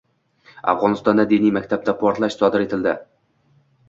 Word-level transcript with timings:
Afg‘onistonda 0.71 1.25
diniy 1.33 1.53
maktabda 1.57 1.95
portlash 1.99 2.39
sodir 2.45 2.65
etildi 2.65 2.95